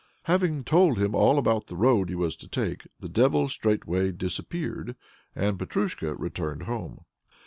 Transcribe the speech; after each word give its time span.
Having 0.23 0.63
told 0.63 0.97
him 0.97 1.13
all 1.13 1.37
about 1.37 1.67
the 1.67 1.75
road 1.75 2.09
he 2.09 2.15
was 2.15 2.35
to 2.37 2.47
take, 2.47 2.87
the 2.99 3.07
Devil 3.07 3.47
straightway 3.47 4.11
disappeared, 4.11 4.95
and 5.35 5.59
Petrusha 5.59 6.15
returned 6.15 6.63
home. 6.63 7.05